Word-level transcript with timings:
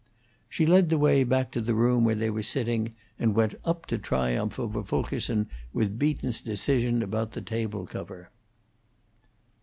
She 0.49 0.65
led 0.65 0.89
the 0.89 0.97
way 0.97 1.23
back 1.23 1.51
to 1.51 1.61
the 1.61 1.75
room 1.75 2.03
where 2.03 2.15
they 2.15 2.31
were 2.31 2.41
sitting, 2.41 2.95
and 3.19 3.35
went 3.35 3.53
up 3.63 3.85
to 3.85 3.99
triumph 3.99 4.57
over 4.57 4.81
Fulkerson 4.83 5.47
with 5.73 5.99
Beaton's 5.99 6.41
decision 6.41 7.03
about 7.03 7.33
the 7.33 7.41
table 7.43 7.85
cover. 7.85 8.31